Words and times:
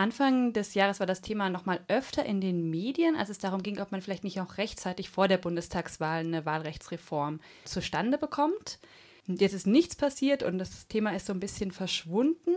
Anfang 0.00 0.52
des 0.52 0.74
Jahres 0.74 0.98
war 0.98 1.06
das 1.06 1.20
Thema 1.20 1.50
nochmal 1.50 1.80
öfter 1.88 2.24
in 2.24 2.40
den 2.40 2.70
Medien, 2.70 3.16
als 3.16 3.28
es 3.28 3.38
darum 3.38 3.62
ging, 3.62 3.80
ob 3.80 3.92
man 3.92 4.00
vielleicht 4.00 4.24
nicht 4.24 4.40
auch 4.40 4.56
rechtzeitig 4.56 5.10
vor 5.10 5.28
der 5.28 5.38
Bundestagswahl 5.38 6.20
eine 6.20 6.46
Wahlrechtsreform 6.46 7.40
zustande 7.64 8.18
bekommt. 8.18 8.78
Jetzt 9.26 9.52
ist 9.52 9.66
nichts 9.66 9.94
passiert 9.94 10.42
und 10.42 10.58
das 10.58 10.88
Thema 10.88 11.14
ist 11.14 11.26
so 11.26 11.32
ein 11.32 11.40
bisschen 11.40 11.70
verschwunden. 11.70 12.56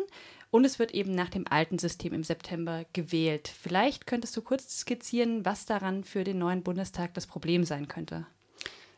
Und 0.52 0.66
es 0.66 0.80
wird 0.80 0.94
eben 0.94 1.16
nach 1.16 1.30
dem 1.30 1.48
alten 1.48 1.80
System 1.80 2.14
im 2.14 2.24
September 2.24 2.86
gewählt. 2.94 3.48
Vielleicht 3.48 4.06
könntest 4.06 4.38
du 4.38 4.42
kurz 4.42 4.80
skizzieren, 4.82 5.46
was 5.46 5.66
daran 5.66 6.04
für 6.04 6.24
den 6.24 6.38
neuen 6.38 6.62
Bundestag 6.62 7.14
das 7.16 7.26
Problem 7.26 7.64
sein 7.64 7.88
könnte. 7.88 8.26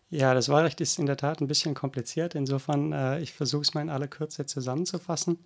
Ja, 0.10 0.34
das 0.34 0.50
Wahlrecht 0.50 0.82
ist 0.82 1.00
in 1.00 1.06
der 1.06 1.18
Tat 1.18 1.42
ein 1.42 1.48
bisschen 1.48 1.74
kompliziert. 1.74 2.36
Insofern, 2.36 2.92
äh, 2.92 3.20
ich 3.22 3.34
versuche 3.34 3.64
es 3.64 3.74
mal 3.74 3.82
in 3.82 3.90
aller 3.90 4.08
Kürze 4.08 4.46
zusammenzufassen. 4.46 5.40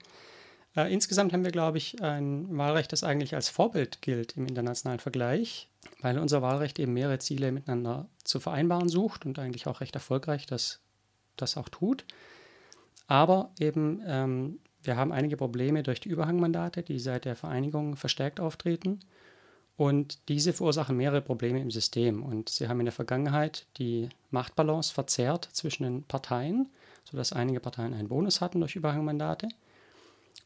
Äh, 0.76 0.94
insgesamt 0.94 1.34
haben 1.34 1.44
wir, 1.44 1.52
glaube 1.52 1.78
ich, 1.78 2.02
ein 2.02 2.58
Wahlrecht, 2.58 2.92
das 2.92 3.04
eigentlich 3.04 3.36
als 3.36 3.50
Vorbild 3.50 4.02
gilt 4.02 4.38
im 4.38 4.48
internationalen 4.48 5.00
Vergleich, 5.00 5.70
weil 6.02 6.20
unser 6.20 6.42
Wahlrecht 6.42 6.80
eben 6.80 6.94
mehrere 6.94 7.20
Ziele 7.20 7.52
miteinander 7.52 8.08
zu 8.24 8.40
vereinbaren 8.40 8.90
sucht 8.90 9.26
und 9.26 9.40
eigentlich 9.40 9.68
auch 9.68 9.82
recht 9.82 9.96
erfolgreich 9.96 10.46
das, 10.46 10.80
das 11.38 11.58
auch 11.58 11.70
tut. 11.70 12.06
Aber 13.08 13.52
eben 13.60 14.02
ähm, 14.06 14.60
wir 14.82 14.96
haben 14.96 15.12
einige 15.12 15.38
Probleme 15.38 15.84
durch 15.84 16.00
die 16.00 16.10
Überhangmandate, 16.10 16.84
die 16.84 17.00
seit 17.00 17.26
der 17.26 17.36
Vereinigung 17.36 17.96
verstärkt 17.96 18.40
auftreten. 18.40 19.00
Und 19.76 20.20
diese 20.28 20.52
verursachen 20.52 20.98
mehrere 20.98 21.22
Probleme 21.22 21.62
im 21.62 21.72
System. 21.72 22.24
Und 22.24 22.50
sie 22.50 22.68
haben 22.68 22.80
in 22.80 22.86
der 22.86 22.94
Vergangenheit 22.94 23.66
die 23.78 24.10
Machtbalance 24.30 24.94
verzerrt 24.94 25.50
zwischen 25.54 25.84
den 25.84 26.04
Parteien, 26.04 26.70
sodass 27.10 27.34
einige 27.34 27.60
Parteien 27.60 27.94
einen 27.94 28.10
Bonus 28.10 28.42
hatten 28.42 28.60
durch 28.60 28.76
Überhangmandate. 28.76 29.48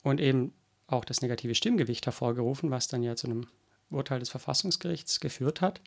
Und 0.04 0.20
eben 0.20 0.54
auch 0.88 1.06
das 1.06 1.22
negative 1.22 1.56
Stimmgewicht 1.56 2.06
hervorgerufen, 2.06 2.72
was 2.72 2.88
dann 2.88 3.04
ja 3.04 3.16
zu 3.16 3.28
einem 3.28 3.48
Urteil 3.90 4.20
des 4.20 4.30
Verfassungsgerichts 4.30 5.20
geführt 5.20 5.62
hat. 5.62 5.82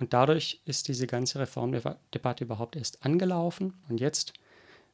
Und 0.00 0.12
dadurch 0.12 0.60
ist 0.64 0.88
diese 0.88 1.06
ganze 1.06 1.38
Reformdebatte 1.38 2.44
überhaupt 2.44 2.76
erst 2.76 3.04
angelaufen. 3.04 3.74
Und 3.88 4.00
jetzt 4.00 4.32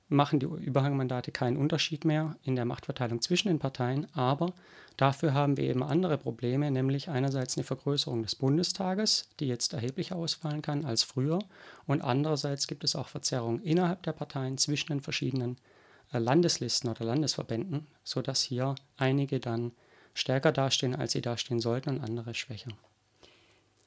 machen 0.08 0.40
die 0.40 0.46
Überhangmandate 0.46 1.32
keinen 1.32 1.56
Unterschied 1.56 2.04
mehr 2.04 2.36
in 2.42 2.56
der 2.56 2.64
Machtverteilung 2.64 3.20
zwischen 3.20 3.48
den 3.48 3.58
Parteien, 3.58 4.06
aber 4.14 4.54
dafür 4.96 5.34
haben 5.34 5.58
wir 5.58 5.64
eben 5.64 5.82
andere 5.82 6.16
Probleme, 6.16 6.70
nämlich 6.70 7.10
einerseits 7.10 7.58
eine 7.58 7.64
Vergrößerung 7.64 8.22
des 8.22 8.34
Bundestages, 8.34 9.28
die 9.38 9.48
jetzt 9.48 9.74
erheblich 9.74 10.14
ausfallen 10.14 10.62
kann 10.62 10.86
als 10.86 11.02
früher, 11.02 11.40
und 11.86 12.00
andererseits 12.00 12.66
gibt 12.66 12.84
es 12.84 12.96
auch 12.96 13.08
Verzerrungen 13.08 13.62
innerhalb 13.62 14.02
der 14.02 14.12
Parteien 14.12 14.56
zwischen 14.56 14.88
den 14.88 15.00
verschiedenen 15.00 15.56
äh, 15.56 15.77
Landeslisten 16.12 16.90
oder 16.90 17.04
Landesverbänden, 17.04 17.86
sodass 18.04 18.42
hier 18.42 18.74
einige 18.96 19.40
dann 19.40 19.72
stärker 20.14 20.52
dastehen, 20.52 20.96
als 20.96 21.12
sie 21.12 21.20
dastehen 21.20 21.60
sollten 21.60 21.90
und 21.90 22.00
andere 22.00 22.34
schwächer. 22.34 22.70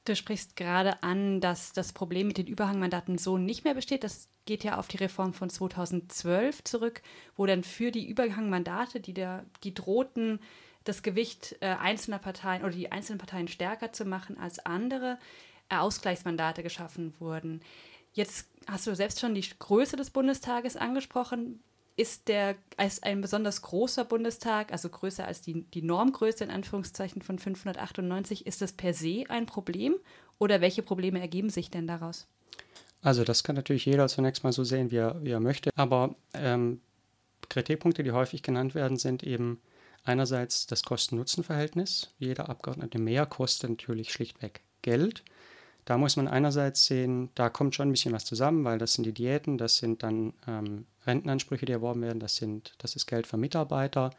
Du 0.04 0.16
sprichst 0.16 0.56
gerade 0.56 1.02
an, 1.02 1.40
dass 1.40 1.72
das 1.72 1.92
Problem 1.92 2.26
mit 2.26 2.38
den 2.38 2.48
Überhangmandaten 2.48 3.18
so 3.18 3.38
nicht 3.38 3.64
mehr 3.64 3.74
besteht. 3.74 4.02
Das 4.02 4.28
geht 4.46 4.64
ja 4.64 4.78
auf 4.78 4.88
die 4.88 4.96
Reform 4.96 5.32
von 5.32 5.48
2012 5.48 6.64
zurück, 6.64 7.02
wo 7.36 7.46
dann 7.46 7.62
für 7.62 7.92
die 7.92 8.08
Überhangmandate, 8.08 8.98
die, 8.98 9.14
der, 9.14 9.44
die 9.62 9.74
drohten, 9.74 10.40
das 10.82 11.04
Gewicht 11.04 11.56
äh, 11.60 11.66
einzelner 11.66 12.18
Parteien 12.18 12.62
oder 12.62 12.72
die 12.72 12.90
einzelnen 12.90 13.18
Parteien 13.18 13.46
stärker 13.46 13.92
zu 13.92 14.04
machen 14.04 14.38
als 14.38 14.58
andere, 14.58 15.18
äh, 15.68 15.76
Ausgleichsmandate 15.76 16.64
geschaffen 16.64 17.14
wurden. 17.20 17.60
Jetzt 18.12 18.48
hast 18.66 18.88
du 18.88 18.96
selbst 18.96 19.20
schon 19.20 19.34
die 19.34 19.48
Größe 19.58 19.96
des 19.96 20.10
Bundestages 20.10 20.76
angesprochen 20.76 21.62
ist 21.96 22.28
der 22.28 22.56
als 22.76 23.02
ein 23.02 23.20
besonders 23.20 23.62
großer 23.62 24.04
Bundestag, 24.04 24.72
also 24.72 24.88
größer 24.88 25.26
als 25.26 25.42
die, 25.42 25.62
die 25.62 25.82
Normgröße 25.82 26.44
in 26.44 26.50
Anführungszeichen 26.50 27.22
von 27.22 27.38
598, 27.38 28.46
ist 28.46 28.62
das 28.62 28.72
per 28.72 28.94
se 28.94 29.24
ein 29.28 29.46
Problem 29.46 29.96
oder 30.38 30.60
welche 30.60 30.82
Probleme 30.82 31.20
ergeben 31.20 31.50
sich 31.50 31.70
denn 31.70 31.86
daraus? 31.86 32.26
Also 33.02 33.24
das 33.24 33.44
kann 33.44 33.56
natürlich 33.56 33.84
jeder 33.84 34.08
zunächst 34.08 34.44
mal 34.44 34.52
so 34.52 34.64
sehen, 34.64 34.90
wie 34.90 34.96
er, 34.96 35.22
wie 35.22 35.30
er 35.30 35.40
möchte, 35.40 35.70
aber 35.74 36.14
ähm, 36.34 36.80
Kritikpunkte, 37.48 38.02
die 38.02 38.12
häufig 38.12 38.42
genannt 38.42 38.74
werden, 38.74 38.96
sind 38.96 39.22
eben 39.22 39.60
einerseits 40.04 40.66
das 40.66 40.82
Kosten-Nutzen-Verhältnis. 40.84 42.14
Jeder 42.18 42.48
Abgeordnete 42.48 42.98
mehr 42.98 43.26
kostet 43.26 43.70
natürlich 43.70 44.12
schlichtweg 44.12 44.62
Geld. 44.82 45.22
Da 45.84 45.98
muss 45.98 46.16
man 46.16 46.28
einerseits 46.28 46.84
sehen, 46.84 47.30
da 47.34 47.48
kommt 47.48 47.74
schon 47.74 47.88
ein 47.88 47.92
bisschen 47.92 48.12
was 48.12 48.24
zusammen, 48.24 48.64
weil 48.64 48.78
das 48.78 48.94
sind 48.94 49.04
die 49.04 49.12
Diäten, 49.12 49.58
das 49.58 49.76
sind 49.76 50.02
dann 50.02 50.32
ähm, 50.46 50.86
Rentenansprüche, 51.06 51.66
die 51.66 51.72
erworben 51.72 52.02
werden, 52.02 52.20
das, 52.20 52.36
sind, 52.36 52.74
das 52.78 52.94
ist 52.94 53.06
Geld 53.06 53.26
für 53.26 53.36
Mitarbeiter, 53.36 54.10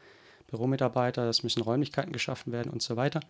Büromitarbeiter, 0.48 1.26
das 1.26 1.42
müssen 1.42 1.62
Räumlichkeiten 1.62 2.12
geschaffen 2.12 2.52
werden 2.52 2.72
und 2.72 2.82
so 2.82 2.98
weiter. 2.98 3.22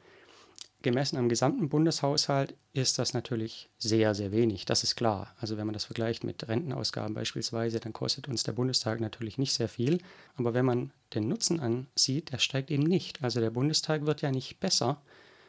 Gemessen 0.82 1.16
am 1.16 1.30
gesamten 1.30 1.70
Bundeshaushalt 1.70 2.56
ist 2.74 3.00
das 3.00 3.14
natürlich 3.14 3.70
sehr, 3.78 4.14
sehr 4.14 4.34
wenig, 4.34 4.66
das 4.66 4.84
ist 4.84 4.98
klar. 4.98 5.34
Also 5.40 5.56
wenn 5.56 5.66
man 5.66 5.74
das 5.74 5.86
vergleicht 5.86 6.26
mit 6.26 6.46
Rentenausgaben 6.46 7.14
beispielsweise, 7.14 7.80
dann 7.80 7.94
kostet 7.94 8.28
uns 8.28 8.44
der 8.44 8.52
Bundestag 8.52 9.00
natürlich 9.00 9.38
nicht 9.38 9.54
sehr 9.54 9.70
viel. 9.70 10.00
Aber 10.36 10.54
wenn 10.54 10.66
man 10.66 10.92
den 11.14 11.30
Nutzen 11.30 11.62
ansieht, 11.62 12.34
der 12.34 12.40
steigt 12.40 12.70
eben 12.70 12.84
nicht. 12.84 13.24
Also 13.24 13.40
der 13.40 13.52
Bundestag 13.52 14.06
wird 14.06 14.22
ja 14.22 14.32
nicht 14.32 14.60
besser, 14.60 15.02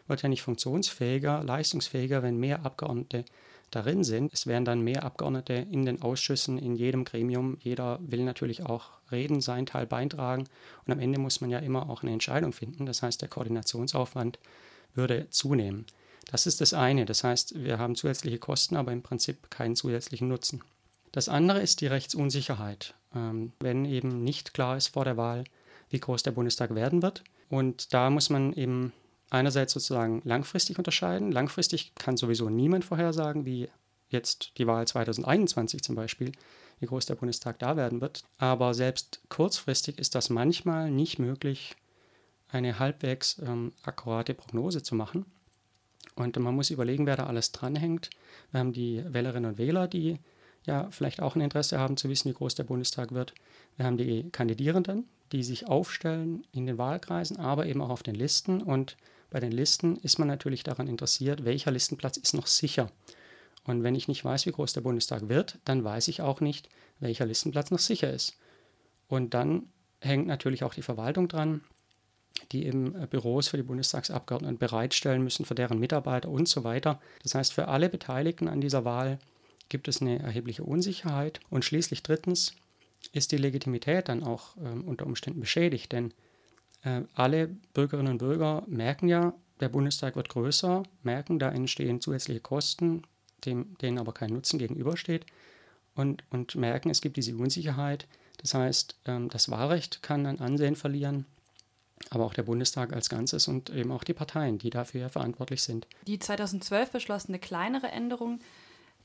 wird 0.07 0.23
ja 0.23 0.29
nicht 0.29 0.43
funktionsfähiger, 0.43 1.43
leistungsfähiger, 1.43 2.23
wenn 2.23 2.37
mehr 2.39 2.65
Abgeordnete 2.65 3.25
darin 3.71 4.05
sind. 4.05 4.33
Es 4.33 4.47
werden 4.47 4.65
dann 4.65 4.83
mehr 4.83 5.05
Abgeordnete 5.05 5.55
in 5.55 5.85
den 5.85 6.03
Ausschüssen, 6.03 6.59
in 6.59 6.77
jedem 6.77 7.05
Gremium. 7.05 7.59
Jeder 7.61 7.99
will 8.03 8.25
natürlich 8.25 8.63
auch 8.63 8.91
reden, 9.11 9.41
seinen 9.41 9.67
Teil 9.67 9.87
beitragen. 9.87 10.45
Und 10.87 10.93
am 10.93 11.01
Ende 11.01 11.19
muss 11.19 11.41
man 11.41 11.51
ja 11.51 11.59
immer 11.59 11.89
auch 11.91 12.03
eine 12.03 12.13
Entscheidung 12.13 12.53
finden. 12.53 12.87
Das 12.87 13.03
heißt, 13.03 13.21
der 13.23 13.29
Koordinationsaufwand 13.29 14.39
würde 14.95 15.29
zunehmen. 15.31 15.87
Das 16.31 16.47
ist 16.47 16.61
das 16.61 16.73
eine. 16.73 17.05
Das 17.05 17.25
heißt, 17.25 17.63
wir 17.63 17.79
haben 17.79 17.97
zusätzliche 17.97 18.39
Kosten, 18.39 18.77
aber 18.77 18.93
im 18.93 19.03
Prinzip 19.03 19.51
keinen 19.51 19.77
zusätzlichen 19.77 20.29
Nutzen. 20.29 20.63
Das 21.13 21.29
andere 21.29 21.61
ist 21.61 21.81
die 21.81 21.87
Rechtsunsicherheit. 21.87 22.95
Ähm, 23.15 23.53
wenn 23.61 23.85
eben 23.85 24.25
nicht 24.25 24.55
klar 24.55 24.77
ist 24.77 24.89
vor 24.89 25.05
der 25.05 25.17
Wahl, 25.17 25.45
wie 25.91 26.01
groß 26.01 26.23
der 26.23 26.33
Bundestag 26.33 26.75
werden 26.75 27.03
wird. 27.03 27.23
Und 27.51 27.93
da 27.93 28.11
muss 28.11 28.31
man 28.31 28.53
eben 28.55 28.93
einerseits 29.35 29.73
sozusagen 29.73 30.23
langfristig 30.25 30.79
unterscheiden. 30.79 31.33
Langfristig 31.33 31.95
kann 31.97 32.17
sowieso 32.17 32.49
niemand 32.49 32.85
vorhersagen, 32.85 33.45
wie 33.45 33.69
jetzt 34.09 34.53
die 34.59 34.67
Wahl 34.67 34.87
2021 34.87 35.83
zum 35.83 35.97
Beispiel, 35.97 36.33
wie 36.79 36.87
groß 36.87 37.07
der 37.07 37.17
Bundestag 37.17 37.59
da 37.59 37.77
werden 37.77 38.01
wird. 38.01 38.23
Aber 38.39 38.75
selbst 38.75 39.21
kurzfristig 39.29 39.99
ist 39.99 40.15
das 40.15 40.31
manchmal 40.31 40.91
nicht 40.91 41.19
möglich, 41.19 41.75
eine 42.49 42.79
halbwegs 42.79 43.41
ähm, 43.45 43.73
akkurate 43.83 44.35
Prognose 44.35 44.83
zu 44.83 44.95
machen. 44.95 45.27
Und 46.15 46.39
man 46.39 46.55
muss 46.55 46.71
überlegen, 46.71 47.07
wer 47.07 47.17
da 47.17 47.27
alles 47.27 47.51
dranhängt. 47.51 48.11
Wir 48.53 48.61
haben 48.61 48.73
die 48.73 49.03
Wählerinnen 49.09 49.51
und 49.51 49.59
Wähler, 49.59 49.89
die 49.89 50.21
ja 50.65 50.89
vielleicht 50.91 51.21
auch 51.21 51.35
ein 51.35 51.41
Interesse 51.41 51.81
haben 51.81 51.97
zu 51.97 52.09
wissen, 52.09 52.31
wie 52.31 52.35
groß 52.35 52.55
der 52.55 52.65
Bundestag 52.65 53.13
wird. 53.13 53.35
Wir 53.77 53.85
haben 53.87 53.97
die 53.97 54.31
Kandidierenden, 54.31 55.09
die 55.33 55.43
sich 55.43 55.67
aufstellen 55.67 56.47
in 56.53 56.67
den 56.67 56.79
Wahlkreisen, 56.79 57.39
aber 57.39 57.67
eben 57.67 57.83
auch 57.83 57.91
auf 57.91 58.05
den 58.05 58.15
Listen. 58.15 58.63
Und 58.63 58.97
bei 59.35 59.41
den 59.41 59.51
Listen 59.51 59.97
ist 59.97 60.21
man 60.21 60.29
natürlich 60.29 60.63
daran 60.63 60.87
interessiert, 60.87 61.45
welcher 61.45 61.73
Listenplatz 61.73 62.17
ist 62.17 62.35
noch 62.35 62.47
sicher. 62.47 62.93
Und 63.65 63.83
wenn 63.83 63.97
ich 63.97 64.07
nicht 64.07 64.25
weiß, 64.25 64.47
wie 64.47 64.53
groß 64.53 64.75
der 64.75 64.83
Bundestag 64.83 65.29
wird, 65.29 65.59
dann 65.65 65.83
weiß 65.83 66.07
ich 66.07 66.23
auch 66.23 66.41
nicht, 66.41 66.69
welcher 67.01 67.27
Listenplatz 67.27 67.73
noch 67.73 67.81
sicher 67.81 68.13
ist. 68.13 68.39
Und 69.09 69.35
dann 69.35 69.65
hängt 70.01 70.29
natürlich 70.29 70.63
auch 70.63 70.73
die 70.73 70.83
Verwaltung 70.83 71.27
dran, 71.27 71.63
die 72.53 72.65
eben 72.65 72.95
äh, 72.95 73.09
Büros 73.09 73.49
für 73.49 73.57
die 73.57 73.65
Bundestagsabgeordneten 73.65 74.59
bereitstellen 74.59 75.25
müssen, 75.25 75.45
für 75.45 75.57
deren 75.57 75.81
Mitarbeiter 75.81 76.29
und 76.29 76.49
so 76.49 76.63
weiter. 76.63 77.01
Das 77.25 77.35
heißt, 77.35 77.53
für 77.53 77.67
alle 77.67 77.89
Beteiligten 77.89 78.47
an 78.47 78.61
dieser 78.61 78.85
Wahl 78.85 79.19
gibt 79.69 79.89
es 79.89 80.01
eine 80.01 80.21
erhebliche 80.21 80.63
Unsicherheit. 80.63 81.41
Und 81.51 81.65
schließlich 81.65 82.05
drittens 82.05 82.55
ist 83.11 83.33
die 83.33 83.39
Legitimität 83.39 84.09
dann 84.09 84.23
auch 84.23 84.57
äh, 84.59 84.61
unter 84.61 85.07
Umständen 85.07 85.41
beschädigt, 85.41 85.91
denn 85.91 86.15
äh, 86.85 87.03
alle 87.15 87.49
Bürgerinnen 87.73 88.13
und 88.13 88.19
Bürger 88.19 88.63
merken 88.67 89.09
ja, 89.09 89.35
der 89.61 89.69
Bundestag 89.69 90.17
wird 90.17 90.29
größer, 90.29 90.83
merken, 91.03 91.39
da 91.39 91.51
entstehen 91.51 92.01
zusätzliche 92.01 92.41
Kosten, 92.41 93.03
dem, 93.45 93.77
denen 93.79 93.99
aber 93.99 94.13
kein 94.13 94.31
Nutzen 94.31 94.59
gegenübersteht 94.59 95.27
und, 95.95 96.25
und 96.31 96.55
merken, 96.57 96.91
es 96.91 97.01
gibt 97.01 97.17
diese 97.17 97.37
Unsicherheit. 97.37 98.07
Das 98.39 98.55
heißt, 98.55 98.97
ähm, 99.07 99.29
das 99.29 99.51
Wahlrecht 99.51 100.03
kann 100.03 100.27
an 100.27 100.39
Ansehen 100.39 100.77
verlieren, 100.77 101.27
aber 102.11 102.25
auch 102.25 102.35
der 102.35 102.43
Bundestag 102.43 102.93
als 102.93 103.09
Ganzes 103.09 103.49
und 103.49 103.71
eben 103.71 103.93
auch 103.93 104.05
die 104.05 104.13
Parteien, 104.13 104.59
die 104.59 104.71
dafür 104.71 105.09
verantwortlich 105.09 105.63
sind. 105.63 105.87
Die 106.07 106.19
2012 106.19 106.91
beschlossene 106.91 107.39
kleinere 107.39 107.89
Änderung, 107.89 108.41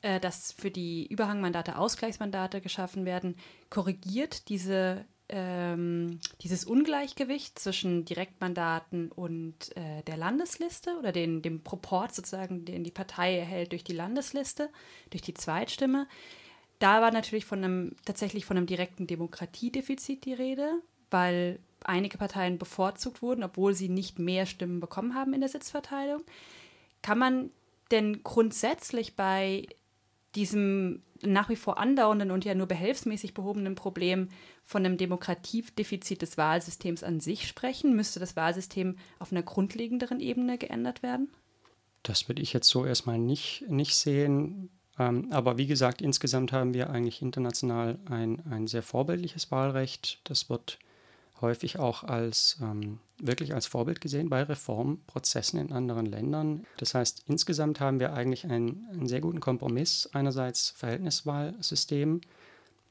äh, 0.01 0.19
dass 0.19 0.51
für 0.51 0.71
die 0.71 1.07
Überhangmandate 1.07 1.77
Ausgleichsmandate 1.77 2.59
geschaffen 2.59 3.05
werden, 3.05 3.35
korrigiert 3.69 4.49
diese 4.49 5.05
ähm, 5.29 6.19
dieses 6.41 6.65
Ungleichgewicht 6.65 7.57
zwischen 7.57 8.03
Direktmandaten 8.05 9.11
und 9.11 9.75
äh, 9.77 10.03
der 10.03 10.17
Landesliste 10.17 10.97
oder 10.97 11.11
den, 11.11 11.41
dem 11.41 11.63
Proport 11.63 12.13
sozusagen, 12.13 12.65
den 12.65 12.83
die 12.83 12.91
Partei 12.91 13.37
erhält 13.37 13.71
durch 13.71 13.83
die 13.83 13.93
Landesliste, 13.93 14.69
durch 15.11 15.21
die 15.21 15.33
Zweitstimme. 15.33 16.07
Da 16.79 17.01
war 17.01 17.11
natürlich 17.11 17.45
von 17.45 17.63
einem, 17.63 17.95
tatsächlich 18.05 18.45
von 18.45 18.57
einem 18.57 18.65
direkten 18.65 19.05
Demokratiedefizit 19.05 20.25
die 20.25 20.33
Rede, 20.33 20.81
weil 21.11 21.59
einige 21.83 22.17
Parteien 22.17 22.57
bevorzugt 22.57 23.21
wurden, 23.21 23.43
obwohl 23.43 23.73
sie 23.73 23.89
nicht 23.89 24.19
mehr 24.19 24.45
Stimmen 24.45 24.79
bekommen 24.79 25.13
haben 25.13 25.33
in 25.33 25.41
der 25.41 25.49
Sitzverteilung. 25.49 26.23
Kann 27.01 27.19
man 27.19 27.51
denn 27.91 28.23
grundsätzlich 28.23 29.15
bei 29.15 29.67
diesem 30.35 31.01
nach 31.24 31.50
wie 31.50 31.56
vor 31.56 31.77
andauernden 31.77 32.31
und 32.31 32.45
ja 32.45 32.56
nur 32.56 32.68
behelfsmäßig 32.68 33.33
behobenen 33.33 33.75
Problem 33.75 34.30
von 34.63 34.86
einem 34.86 34.98
Demokratiedefizit 34.98 36.21
des 36.21 36.38
Wahlsystems 36.38 37.04
an 37.04 37.19
sich 37.19 37.48
sprechen? 37.48 37.95
Müsste 37.95 38.19
das 38.19 38.36
Wahlsystem 38.36 38.98
auf 39.19 39.31
einer 39.31 39.44
grundlegenderen 39.44 40.19
Ebene 40.19 40.57
geändert 40.57 41.04
werden? 41.04 41.30
Das 42.04 42.27
würde 42.27 42.42
ich 42.42 42.54
jetzt 42.54 42.69
so 42.69 42.86
erstmal 42.86 43.18
nicht, 43.18 43.66
nicht 43.68 43.95
sehen. 43.95 44.69
Ähm, 44.98 45.27
aber 45.31 45.57
wie 45.57 45.68
gesagt, 45.68 46.01
insgesamt 46.01 46.51
haben 46.51 46.74
wir 46.74 46.89
eigentlich 46.89 47.21
international 47.21 48.00
ein, 48.06 48.42
ein 48.50 48.68
sehr 48.68 48.83
vorbildliches 48.83 49.51
Wahlrecht. 49.51 50.21
Das 50.24 50.50
wird 50.50 50.80
häufig 51.41 51.80
auch 51.80 52.03
als 52.03 52.57
ähm, 52.62 53.00
wirklich 53.18 53.53
als 53.53 53.65
Vorbild 53.65 54.01
gesehen 54.01 54.30
bei 54.30 54.44
Reformprozessen 54.44 55.59
in 55.59 55.71
anderen 55.71 56.06
Ländern. 56.06 56.65
Das 56.77 56.94
heißt, 56.94 57.24
insgesamt 57.27 57.80
haben 57.80 58.00
wir 58.00 58.13
eigentlich 58.13 58.45
einen, 58.45 58.88
einen 58.91 59.07
sehr 59.07 59.21
guten 59.21 59.39
Kompromiss. 59.39 60.09
Einerseits 60.13 60.71
Verhältniswahlsystem, 60.71 62.21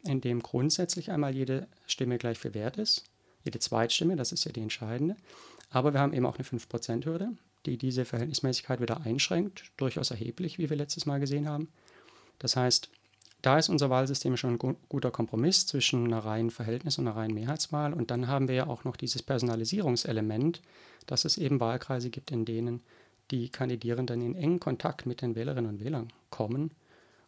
in 0.05 0.21
dem 0.21 0.43
grundsätzlich 0.43 1.11
einmal 1.11 1.35
jede 1.35 1.67
Stimme 1.87 2.19
gleich 2.19 2.39
viel 2.39 2.55
wert 2.55 2.77
ist. 2.77 3.05
Jede 3.45 3.59
Zweitstimme, 3.59 4.17
das 4.17 4.33
ist 4.33 4.45
ja 4.45 4.53
die 4.53 4.61
entscheidende. 4.61 5.17
Aber 5.71 5.93
wir 5.93 6.01
haben 6.01 6.13
eben 6.13 6.27
auch 6.27 6.37
eine 6.37 6.45
5%-Hürde, 6.45 7.31
die 7.67 7.77
diese 7.77 8.05
Verhältnismäßigkeit 8.05 8.81
wieder 8.81 9.03
einschränkt, 9.03 9.71
durchaus 9.77 10.11
erheblich, 10.11 10.59
wie 10.59 10.71
wir 10.71 10.77
letztes 10.77 11.07
Mal 11.07 11.21
gesehen 11.21 11.49
haben. 11.49 11.69
Das 12.39 12.57
heißt, 12.57 12.91
da 13.43 13.59
ist 13.59 13.69
unser 13.69 13.89
Wahlsystem 13.89 14.37
schon 14.37 14.55
ein 14.55 14.77
guter 14.89 15.11
Kompromiss 15.11 15.67
zwischen 15.67 16.07
einer 16.07 16.25
reinen 16.25 16.51
Verhältnis- 16.51 16.99
und 16.99 17.07
einer 17.07 17.17
reinen 17.17 17.35
Mehrheitswahl. 17.35 17.93
Und 17.93 18.11
dann 18.11 18.27
haben 18.27 18.49
wir 18.49 18.55
ja 18.55 18.67
auch 18.67 18.85
noch 18.85 18.97
dieses 18.97 19.23
Personalisierungselement, 19.23 20.61
dass 21.07 21.25
es 21.25 21.39
eben 21.39 21.61
Wahlkreise 21.61 22.11
gibt, 22.11 22.31
in 22.31 22.45
denen 22.45 22.83
die 23.31 23.49
Kandidierenden 23.49 24.23
in 24.23 24.35
engen 24.35 24.61
Kontakt 24.61 25.07
mit 25.07 25.23
den 25.23 25.35
Wählerinnen 25.35 25.71
und 25.71 25.85
Wählern 25.85 26.13
kommen 26.31 26.73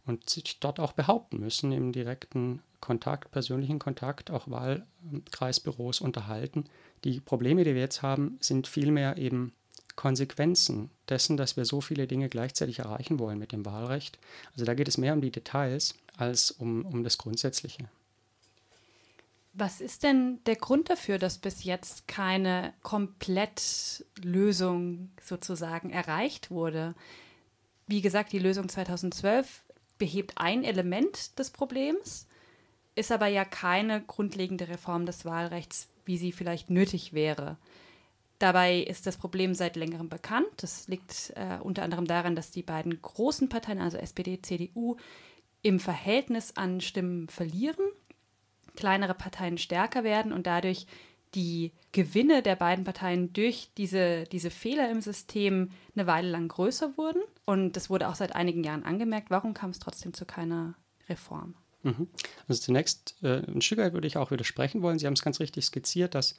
und 0.06 0.28
sich 0.28 0.58
dort 0.60 0.80
auch 0.80 0.92
behaupten 0.92 1.38
müssen, 1.38 1.72
im 1.72 1.92
direkten 1.92 2.62
Kontakt, 2.80 3.30
persönlichen 3.30 3.78
Kontakt, 3.78 4.30
auch 4.30 4.50
Wahlkreisbüros 4.50 6.00
unterhalten. 6.00 6.64
Die 7.04 7.20
Probleme, 7.20 7.64
die 7.64 7.74
wir 7.74 7.82
jetzt 7.82 8.02
haben, 8.02 8.38
sind 8.40 8.66
vielmehr 8.66 9.18
eben 9.18 9.52
Konsequenzen 10.00 10.90
dessen, 11.10 11.36
dass 11.36 11.58
wir 11.58 11.66
so 11.66 11.82
viele 11.82 12.06
Dinge 12.06 12.30
gleichzeitig 12.30 12.78
erreichen 12.78 13.18
wollen 13.18 13.38
mit 13.38 13.52
dem 13.52 13.66
Wahlrecht. 13.66 14.18
Also 14.54 14.64
da 14.64 14.72
geht 14.72 14.88
es 14.88 14.96
mehr 14.96 15.12
um 15.12 15.20
die 15.20 15.30
Details 15.30 15.94
als 16.16 16.50
um, 16.50 16.86
um 16.86 17.04
das 17.04 17.18
Grundsätzliche. 17.18 17.84
Was 19.52 19.82
ist 19.82 20.02
denn 20.02 20.38
der 20.46 20.56
Grund 20.56 20.88
dafür, 20.88 21.18
dass 21.18 21.36
bis 21.36 21.64
jetzt 21.64 22.08
keine 22.08 22.72
Komplettlösung 22.82 25.10
sozusagen 25.22 25.90
erreicht 25.90 26.50
wurde? 26.50 26.94
Wie 27.86 28.00
gesagt, 28.00 28.32
die 28.32 28.38
Lösung 28.38 28.70
2012 28.70 29.64
behebt 29.98 30.32
ein 30.36 30.64
Element 30.64 31.38
des 31.38 31.50
Problems, 31.50 32.26
ist 32.94 33.12
aber 33.12 33.26
ja 33.26 33.44
keine 33.44 34.00
grundlegende 34.00 34.68
Reform 34.68 35.04
des 35.04 35.26
Wahlrechts, 35.26 35.88
wie 36.06 36.16
sie 36.16 36.32
vielleicht 36.32 36.70
nötig 36.70 37.12
wäre. 37.12 37.58
Dabei 38.40 38.78
ist 38.78 39.06
das 39.06 39.18
Problem 39.18 39.54
seit 39.54 39.76
längerem 39.76 40.08
bekannt. 40.08 40.48
Das 40.56 40.88
liegt 40.88 41.30
äh, 41.36 41.58
unter 41.62 41.82
anderem 41.82 42.06
daran, 42.06 42.34
dass 42.34 42.50
die 42.50 42.62
beiden 42.62 43.00
großen 43.02 43.50
Parteien, 43.50 43.78
also 43.78 43.98
SPD, 43.98 44.40
CDU, 44.40 44.96
im 45.60 45.78
Verhältnis 45.78 46.56
an 46.56 46.80
Stimmen 46.80 47.28
verlieren, 47.28 47.84
kleinere 48.76 49.12
Parteien 49.12 49.58
stärker 49.58 50.04
werden 50.04 50.32
und 50.32 50.46
dadurch 50.46 50.86
die 51.34 51.72
Gewinne 51.92 52.42
der 52.42 52.56
beiden 52.56 52.82
Parteien 52.82 53.30
durch 53.34 53.68
diese, 53.76 54.24
diese 54.24 54.50
Fehler 54.50 54.90
im 54.90 55.02
System 55.02 55.70
eine 55.94 56.06
Weile 56.06 56.30
lang 56.30 56.48
größer 56.48 56.96
wurden. 56.96 57.20
Und 57.44 57.76
das 57.76 57.90
wurde 57.90 58.08
auch 58.08 58.14
seit 58.14 58.34
einigen 58.34 58.64
Jahren 58.64 58.84
angemerkt. 58.84 59.30
Warum 59.30 59.52
kam 59.52 59.68
es 59.68 59.80
trotzdem 59.80 60.14
zu 60.14 60.24
keiner 60.24 60.76
Reform? 61.10 61.56
Mhm. 61.82 62.08
Also 62.48 62.62
zunächst 62.62 63.16
äh, 63.22 63.42
ein 63.46 63.60
Stück 63.60 63.80
weit 63.80 63.92
würde 63.92 64.06
ich 64.06 64.16
auch 64.16 64.30
widersprechen 64.30 64.80
wollen. 64.80 64.98
Sie 64.98 65.06
haben 65.06 65.12
es 65.12 65.22
ganz 65.22 65.40
richtig 65.40 65.66
skizziert, 65.66 66.14
dass 66.14 66.36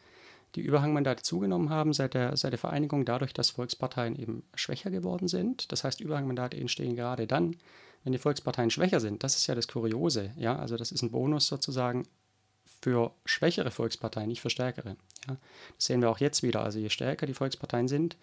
die 0.55 0.61
Überhangmandate 0.61 1.23
zugenommen 1.23 1.69
haben 1.69 1.93
seit 1.93 2.13
der, 2.13 2.35
seit 2.35 2.51
der 2.51 2.59
Vereinigung 2.59 3.05
dadurch, 3.05 3.33
dass 3.33 3.51
Volksparteien 3.51 4.17
eben 4.17 4.43
schwächer 4.53 4.91
geworden 4.91 5.27
sind. 5.27 5.71
Das 5.71 5.83
heißt, 5.83 6.01
Überhangmandate 6.01 6.57
entstehen 6.57 6.95
gerade 6.95 7.27
dann, 7.27 7.55
wenn 8.03 8.11
die 8.11 8.19
Volksparteien 8.19 8.69
schwächer 8.69 8.99
sind. 8.99 9.23
Das 9.23 9.37
ist 9.37 9.47
ja 9.47 9.55
das 9.55 9.67
Kuriose. 9.67 10.31
Ja? 10.37 10.57
Also 10.57 10.75
das 10.77 10.91
ist 10.91 11.01
ein 11.01 11.11
Bonus 11.11 11.47
sozusagen 11.47 12.03
für 12.81 13.11
schwächere 13.25 13.71
Volksparteien, 13.71 14.27
nicht 14.27 14.41
für 14.41 14.49
stärkere. 14.49 14.97
Ja? 15.27 15.37
Das 15.77 15.85
sehen 15.85 16.01
wir 16.01 16.09
auch 16.09 16.19
jetzt 16.19 16.43
wieder. 16.43 16.63
Also 16.63 16.79
je 16.79 16.89
stärker 16.89 17.25
die 17.25 17.33
Volksparteien 17.33 17.87
sind, 17.87 18.17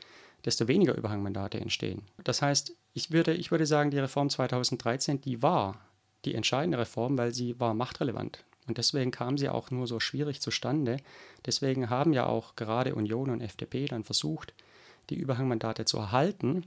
desto 0.44 0.68
weniger 0.68 0.96
Überhangmandate 0.96 1.60
entstehen. 1.60 2.02
Das 2.24 2.42
heißt, 2.42 2.72
ich 2.94 3.10
würde, 3.10 3.32
ich 3.34 3.50
würde 3.50 3.66
sagen, 3.66 3.90
die 3.90 3.98
Reform 3.98 4.30
2013, 4.30 5.20
die 5.20 5.42
war 5.42 5.80
die 6.24 6.34
entscheidende 6.34 6.78
Reform, 6.78 7.16
weil 7.16 7.32
sie 7.32 7.58
war 7.60 7.74
machtrelevant. 7.74 8.44
Und 8.68 8.78
deswegen 8.78 9.10
kam 9.10 9.38
sie 9.38 9.48
auch 9.48 9.70
nur 9.70 9.86
so 9.86 9.98
schwierig 9.98 10.40
zustande. 10.40 10.98
Deswegen 11.46 11.90
haben 11.90 12.12
ja 12.12 12.26
auch 12.26 12.54
gerade 12.54 12.94
Union 12.94 13.30
und 13.30 13.40
FDP 13.40 13.86
dann 13.86 14.04
versucht, 14.04 14.52
die 15.10 15.16
Überhangmandate 15.16 15.86
zu 15.86 15.96
erhalten. 15.96 16.64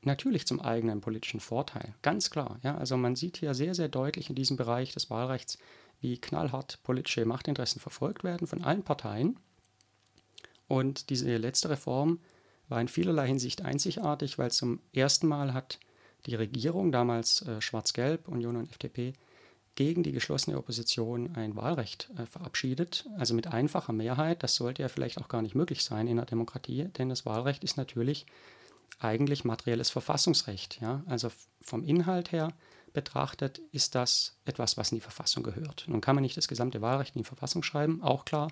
Natürlich 0.00 0.46
zum 0.46 0.60
eigenen 0.60 1.00
politischen 1.00 1.38
Vorteil, 1.38 1.94
ganz 2.02 2.30
klar. 2.30 2.58
Ja, 2.62 2.76
also 2.76 2.96
man 2.96 3.14
sieht 3.14 3.36
hier 3.36 3.54
sehr, 3.54 3.74
sehr 3.74 3.88
deutlich 3.88 4.30
in 4.30 4.34
diesem 4.34 4.56
Bereich 4.56 4.92
des 4.92 5.10
Wahlrechts, 5.10 5.58
wie 6.00 6.18
knallhart 6.18 6.80
politische 6.82 7.24
Machtinteressen 7.24 7.80
verfolgt 7.80 8.24
werden 8.24 8.48
von 8.48 8.64
allen 8.64 8.82
Parteien. 8.82 9.38
Und 10.66 11.10
diese 11.10 11.36
letzte 11.36 11.70
Reform 11.70 12.18
war 12.68 12.80
in 12.80 12.88
vielerlei 12.88 13.28
Hinsicht 13.28 13.62
einzigartig, 13.62 14.38
weil 14.38 14.50
zum 14.50 14.80
ersten 14.92 15.28
Mal 15.28 15.52
hat 15.52 15.78
die 16.26 16.34
Regierung, 16.34 16.92
damals 16.92 17.42
äh, 17.42 17.60
Schwarz-Gelb, 17.60 18.26
Union 18.26 18.56
und 18.56 18.70
FDP, 18.70 19.12
gegen 19.74 20.02
die 20.02 20.12
geschlossene 20.12 20.58
Opposition 20.58 21.34
ein 21.34 21.56
Wahlrecht 21.56 22.10
äh, 22.18 22.26
verabschiedet, 22.26 23.08
also 23.16 23.34
mit 23.34 23.46
einfacher 23.46 23.92
Mehrheit. 23.92 24.42
Das 24.42 24.54
sollte 24.54 24.82
ja 24.82 24.88
vielleicht 24.88 25.18
auch 25.18 25.28
gar 25.28 25.42
nicht 25.42 25.54
möglich 25.54 25.82
sein 25.82 26.06
in 26.06 26.18
einer 26.18 26.26
Demokratie, 26.26 26.84
denn 26.98 27.08
das 27.08 27.24
Wahlrecht 27.24 27.64
ist 27.64 27.76
natürlich 27.76 28.26
eigentlich 28.98 29.44
materielles 29.44 29.90
Verfassungsrecht. 29.90 30.80
Ja? 30.80 31.02
Also 31.06 31.30
vom 31.60 31.84
Inhalt 31.84 32.32
her 32.32 32.52
betrachtet 32.92 33.60
ist 33.72 33.94
das 33.94 34.36
etwas, 34.44 34.76
was 34.76 34.92
in 34.92 34.96
die 34.96 35.02
Verfassung 35.02 35.42
gehört. 35.42 35.84
Nun 35.88 36.02
kann 36.02 36.14
man 36.14 36.22
nicht 36.22 36.36
das 36.36 36.48
gesamte 36.48 36.82
Wahlrecht 36.82 37.16
in 37.16 37.22
die 37.22 37.28
Verfassung 37.28 37.62
schreiben, 37.62 38.02
auch 38.02 38.24
klar, 38.24 38.48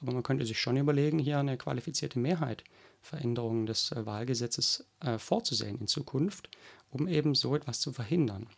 aber 0.00 0.12
man 0.12 0.22
könnte 0.22 0.44
sich 0.44 0.60
schon 0.60 0.76
überlegen, 0.76 1.18
hier 1.18 1.38
eine 1.38 1.56
qualifizierte 1.56 2.18
Mehrheit 2.18 2.62
Veränderungen 3.00 3.66
des 3.66 3.92
äh, 3.92 4.04
Wahlgesetzes 4.04 4.86
äh, 5.00 5.18
vorzusehen 5.18 5.80
in 5.80 5.86
Zukunft, 5.86 6.50
um 6.90 7.08
eben 7.08 7.34
so 7.34 7.54
etwas 7.54 7.80
zu 7.80 7.92
verhindern. 7.92 8.48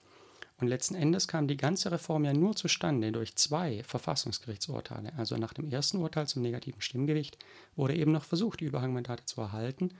Und 0.60 0.68
letzten 0.68 0.94
Endes 0.94 1.26
kam 1.26 1.48
die 1.48 1.56
ganze 1.56 1.90
Reform 1.90 2.24
ja 2.24 2.34
nur 2.34 2.54
zustande 2.54 3.12
durch 3.12 3.34
zwei 3.36 3.82
Verfassungsgerichtsurteile. 3.84 5.12
Also 5.16 5.36
nach 5.38 5.54
dem 5.54 5.70
ersten 5.70 5.98
Urteil 5.98 6.26
zum 6.26 6.42
negativen 6.42 6.82
Stimmgewicht 6.82 7.38
wurde 7.76 7.96
eben 7.96 8.12
noch 8.12 8.24
versucht, 8.24 8.60
die 8.60 8.66
Überhangmandate 8.66 9.24
zu 9.24 9.40
erhalten. 9.40 9.94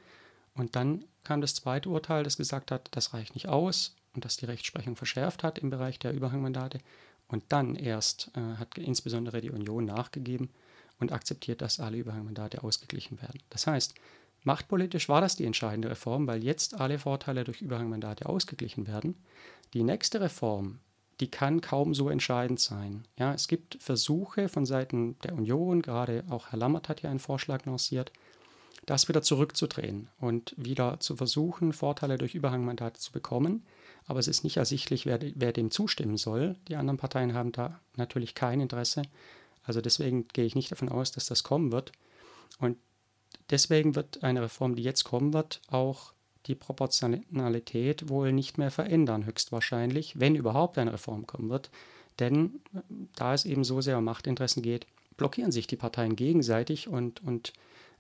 Und 0.55 0.77
dann 0.77 1.05
kam 1.25 1.41
das 1.41 1.55
zweite 1.55 1.89
Urteil, 1.89 2.25
das 2.25 2.37
gesagt 2.37 2.71
hat, 2.71 2.89
das 2.91 3.15
reicht 3.15 3.35
nicht 3.35 3.49
aus 3.49 3.97
und 4.15 4.25
das 4.25 4.37
die 4.37 4.47
Rechtsprechung 4.47 4.97
verschärft 4.97 5.43
hat 5.43 5.59
im 5.59 5.71
Bereich 5.71 5.99
der 5.99 6.13
Überhangmandate. 6.13 6.81
Und 7.29 7.45
dann 7.49 7.77
erst 7.77 8.31
äh, 8.35 8.59
hat 8.59 8.77
insbesondere 8.77 9.41
die 9.41 9.51
Union 9.51 9.85
nachgegeben 9.85 10.51
und 10.99 11.13
akzeptiert, 11.13 11.63
dass 11.63 11.81
alle 11.81 11.97
Überhangmandate 11.97 12.63
ausgeglichen 12.63 13.23
werden. 13.23 13.41
Das 13.49 13.67
heißt, 13.67 13.95
machtpolitisch 14.43 15.09
war 15.09 15.21
das 15.21 15.37
die 15.37 15.47
entscheidende 15.47 15.91
Reform, 15.91 16.27
weil 16.27 16.43
jetzt 16.43 16.81
alle 16.81 16.99
Vorteile 16.99 17.45
durch 17.45 17.63
Überhangmandate 17.63 18.27
ausgeglichen 18.27 18.87
werden. 18.87 19.15
Die 19.75 19.83
nächste 19.83 20.21
Reform, 20.21 20.81
die 21.21 21.31
kann 21.31 21.61
kaum 21.61 21.95
so 21.95 22.09
entscheidend 22.09 22.61
sein. 22.61 23.05
Ja, 23.19 23.35
es 23.35 23.47
gibt 23.47 23.77
Versuche 23.81 24.49
von 24.49 24.67
Seiten 24.67 25.19
der 25.21 25.35
Union, 25.35 25.83
gerade 25.83 26.25
auch 26.29 26.49
Herr 26.49 26.59
Lammert 26.59 26.89
hat 26.89 27.03
ja 27.03 27.11
einen 27.11 27.19
Vorschlag 27.19 27.65
lanciert, 27.67 28.11
das 28.87 29.09
wieder 29.09 29.23
zurückzudrehen 29.23 30.09
und 30.19 30.55
wieder 30.57 30.99
zu 31.01 31.15
versuchen, 31.15 31.73
Vorteile 31.73 32.19
durch 32.19 32.35
Überhangmandate 32.35 32.99
zu 32.99 33.13
bekommen. 33.13 33.65
Aber 34.07 34.19
es 34.19 34.27
ist 34.27 34.43
nicht 34.43 34.57
ersichtlich, 34.57 35.07
wer, 35.07 35.21
wer 35.35 35.53
dem 35.53 35.71
zustimmen 35.71 36.17
soll. 36.17 36.57
Die 36.67 36.77
anderen 36.77 36.97
Parteien 36.97 37.35
haben 37.35 37.53
da 37.53 37.79
natürlich 37.97 38.35
kein 38.35 38.61
Interesse. 38.61 39.03
Also 39.63 39.81
deswegen 39.81 40.27
gehe 40.29 40.47
ich 40.47 40.57
nicht 40.57 40.73
davon 40.73 40.89
aus, 40.89 41.13
dass 41.13 41.27
das 41.27 41.45
kommen 41.45 41.71
wird. 41.71 41.93
Und 42.59 42.79
deswegen 43.51 43.95
wird 43.95 44.25
eine 44.25 44.43
Reform, 44.43 44.75
die 44.75 44.83
jetzt 44.83 45.05
kommen 45.05 45.33
wird, 45.33 45.61
auch 45.69 46.13
die 46.47 46.55
Proportionalität 46.55 48.09
wohl 48.09 48.33
nicht 48.33 48.59
mehr 48.59 48.71
verändern, 48.71 49.27
höchstwahrscheinlich, 49.27 50.19
wenn 50.19 50.35
überhaupt 50.35 50.79
eine 50.79 50.93
Reform 50.93 51.27
kommen 51.27 51.51
wird. 51.51 51.71
Denn 52.19 52.61
äh, 52.75 52.81
da 53.15 53.35
es 53.35 53.45
eben 53.45 53.65
so 53.65 53.81
sehr 53.81 53.99
um 53.99 54.05
Machtinteressen 54.05 54.63
geht, 54.63 54.87
blockieren 55.17 55.53
sich 55.53 55.67
die 55.67 55.77
Parteien 55.77 56.17
gegenseitig 56.17 56.89
und, 56.89 57.23
und 57.23 57.53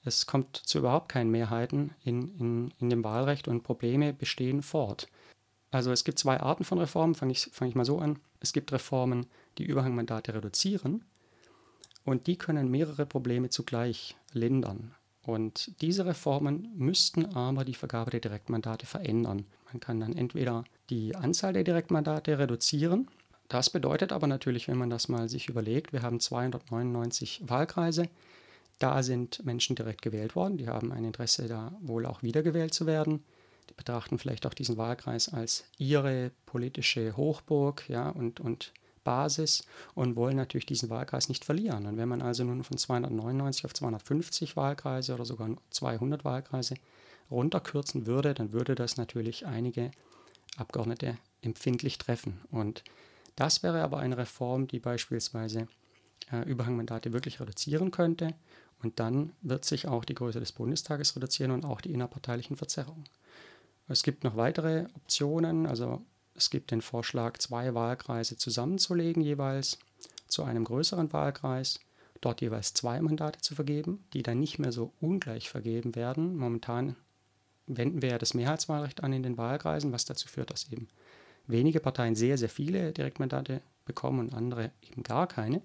es 0.04 0.26
kommt 0.26 0.56
zu 0.56 0.78
überhaupt 0.78 1.10
keinen 1.10 1.30
Mehrheiten 1.30 1.92
in, 2.02 2.28
in, 2.38 2.74
in 2.80 2.90
dem 2.90 3.04
Wahlrecht 3.04 3.48
und 3.48 3.62
Probleme 3.62 4.12
bestehen 4.12 4.62
fort. 4.62 5.08
Also 5.70 5.92
es 5.92 6.04
gibt 6.04 6.18
zwei 6.18 6.40
Arten 6.40 6.64
von 6.64 6.78
Reformen, 6.78 7.14
fange 7.14 7.32
ich, 7.32 7.48
fang 7.52 7.68
ich 7.68 7.74
mal 7.74 7.84
so 7.84 7.98
an. 7.98 8.18
Es 8.40 8.52
gibt 8.52 8.72
Reformen, 8.72 9.26
die 9.58 9.64
Überhangmandate 9.64 10.34
reduzieren 10.34 11.04
Und 12.04 12.26
die 12.26 12.36
können 12.36 12.70
mehrere 12.70 13.06
Probleme 13.06 13.50
zugleich 13.50 14.16
lindern. 14.32 14.94
Und 15.22 15.80
diese 15.82 16.06
Reformen 16.06 16.72
müssten 16.76 17.26
aber 17.26 17.64
die 17.64 17.74
Vergabe 17.74 18.10
der 18.10 18.20
Direktmandate 18.20 18.86
verändern. 18.86 19.44
Man 19.70 19.80
kann 19.80 20.00
dann 20.00 20.16
entweder 20.16 20.64
die 20.88 21.14
Anzahl 21.14 21.52
der 21.52 21.64
Direktmandate 21.64 22.38
reduzieren. 22.38 23.08
Das 23.48 23.70
bedeutet 23.70 24.12
aber 24.12 24.26
natürlich, 24.26 24.68
wenn 24.68 24.78
man 24.78 24.90
das 24.90 25.08
mal 25.08 25.28
sich 25.28 25.48
überlegt, 25.48 25.92
wir 25.92 26.02
haben 26.02 26.20
299 26.20 27.42
Wahlkreise. 27.46 28.08
Da 28.78 29.02
sind 29.02 29.44
Menschen 29.44 29.76
direkt 29.76 30.00
gewählt 30.00 30.34
worden, 30.34 30.56
die 30.56 30.68
haben 30.68 30.90
ein 30.92 31.04
Interesse, 31.04 31.48
da 31.48 31.72
wohl 31.80 32.06
auch 32.06 32.22
wiedergewählt 32.22 32.72
zu 32.72 32.86
werden. 32.86 33.22
Die 33.68 33.74
betrachten 33.74 34.18
vielleicht 34.18 34.46
auch 34.46 34.54
diesen 34.54 34.78
Wahlkreis 34.78 35.28
als 35.28 35.64
ihre 35.76 36.30
politische 36.46 37.16
Hochburg 37.16 37.88
ja, 37.88 38.08
und, 38.08 38.40
und 38.40 38.72
Basis 39.04 39.64
und 39.94 40.16
wollen 40.16 40.36
natürlich 40.36 40.66
diesen 40.66 40.90
Wahlkreis 40.90 41.28
nicht 41.28 41.44
verlieren. 41.44 41.86
Und 41.86 41.96
wenn 41.96 42.08
man 42.08 42.22
also 42.22 42.44
nun 42.44 42.64
von 42.64 42.78
299 42.78 43.64
auf 43.64 43.74
250 43.74 44.56
Wahlkreise 44.56 45.14
oder 45.14 45.24
sogar 45.24 45.50
200 45.70 46.24
Wahlkreise 46.24 46.74
runterkürzen 47.30 48.06
würde, 48.06 48.34
dann 48.34 48.52
würde 48.52 48.74
das 48.74 48.96
natürlich 48.96 49.46
einige 49.46 49.90
Abgeordnete 50.56 51.16
empfindlich 51.42 51.98
treffen. 51.98 52.40
Und 52.50 52.82
das 53.36 53.62
wäre 53.62 53.82
aber 53.82 53.98
eine 53.98 54.18
Reform, 54.18 54.66
die 54.66 54.80
beispielsweise 54.80 55.68
äh, 56.32 56.42
Überhangmandate 56.48 57.12
wirklich 57.12 57.40
reduzieren 57.40 57.90
könnte. 57.90 58.34
Und 58.82 58.98
dann 58.98 59.32
wird 59.42 59.64
sich 59.64 59.86
auch 59.86 60.04
die 60.04 60.14
Größe 60.14 60.40
des 60.40 60.52
Bundestages 60.52 61.14
reduzieren 61.16 61.50
und 61.50 61.64
auch 61.64 61.80
die 61.80 61.92
innerparteilichen 61.92 62.56
Verzerrungen. 62.56 63.04
Es 63.88 64.02
gibt 64.02 64.24
noch 64.24 64.36
weitere 64.36 64.86
Optionen, 64.94 65.66
also 65.66 66.02
es 66.40 66.50
gibt 66.50 66.70
den 66.70 66.80
Vorschlag, 66.80 67.38
zwei 67.38 67.74
Wahlkreise 67.74 68.36
zusammenzulegen 68.36 69.22
jeweils 69.22 69.78
zu 70.26 70.42
einem 70.42 70.64
größeren 70.64 71.12
Wahlkreis, 71.12 71.80
dort 72.20 72.40
jeweils 72.40 72.72
zwei 72.72 73.00
Mandate 73.00 73.40
zu 73.40 73.54
vergeben, 73.54 74.04
die 74.14 74.22
dann 74.22 74.40
nicht 74.40 74.58
mehr 74.58 74.72
so 74.72 74.92
ungleich 75.00 75.50
vergeben 75.50 75.94
werden. 75.94 76.36
Momentan 76.36 76.96
wenden 77.66 78.00
wir 78.02 78.10
ja 78.10 78.18
das 78.18 78.34
Mehrheitswahlrecht 78.34 79.04
an 79.04 79.12
in 79.12 79.22
den 79.22 79.36
Wahlkreisen, 79.36 79.92
was 79.92 80.06
dazu 80.06 80.28
führt, 80.28 80.50
dass 80.50 80.72
eben 80.72 80.88
wenige 81.46 81.80
Parteien 81.80 82.14
sehr, 82.14 82.38
sehr 82.38 82.48
viele 82.48 82.92
Direktmandate 82.92 83.60
bekommen 83.84 84.20
und 84.20 84.34
andere 84.34 84.70
eben 84.90 85.02
gar 85.02 85.26
keine. 85.26 85.60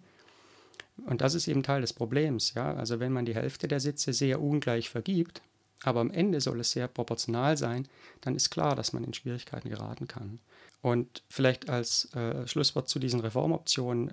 Und 1.06 1.22
das 1.22 1.36
ist 1.36 1.48
eben 1.48 1.64
Teil 1.64 1.82
des 1.82 1.94
Problems. 1.94 2.54
Ja? 2.54 2.74
Also 2.74 3.00
wenn 3.00 3.14
man 3.14 3.26
die 3.26 3.36
Hälfte 3.36 3.68
der 3.68 3.80
Sitze 3.80 4.14
sehr 4.14 4.42
ungleich 4.42 4.90
vergibt, 4.90 5.42
aber 5.84 6.00
am 6.00 6.12
Ende 6.12 6.42
soll 6.42 6.60
es 6.60 6.72
sehr 6.72 6.88
proportional 6.88 7.58
sein, 7.58 7.88
dann 8.22 8.36
ist 8.36 8.50
klar, 8.50 8.76
dass 8.76 8.94
man 8.94 9.04
in 9.04 9.14
Schwierigkeiten 9.14 9.70
geraten 9.70 10.08
kann. 10.08 10.40
Und 10.86 11.24
vielleicht 11.30 11.68
als 11.68 12.14
äh, 12.14 12.46
Schlusswort 12.46 12.88
zu 12.88 13.00
diesen 13.00 13.20
Reformoptionen, 13.20 14.12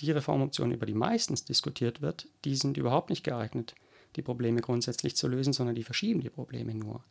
die 0.00 0.10
Reformoptionen, 0.10 0.74
über 0.74 0.84
die 0.84 0.94
meistens 0.94 1.44
diskutiert 1.44 2.02
wird, 2.02 2.26
die 2.44 2.56
sind 2.56 2.76
überhaupt 2.76 3.10
nicht 3.10 3.22
geeignet, 3.22 3.76
die 4.16 4.22
Probleme 4.22 4.60
grundsätzlich 4.60 5.14
zu 5.14 5.28
lösen, 5.28 5.52
sondern 5.52 5.76
die 5.76 5.84
verschieben 5.84 6.20
die 6.20 6.28
Probleme 6.28 6.74
nur. 6.74 7.04